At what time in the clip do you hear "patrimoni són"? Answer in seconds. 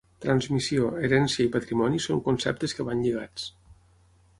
1.57-2.25